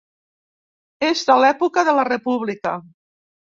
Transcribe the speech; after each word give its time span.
És 1.09 1.21
de 1.29 1.37
l'època 1.45 1.85
de 1.91 1.95
la 2.01 2.07
República. 2.11 2.75